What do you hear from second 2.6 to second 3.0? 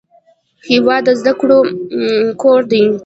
دی.